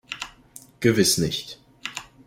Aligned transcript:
Gewiss 0.79 1.19
nicht? 1.19 1.59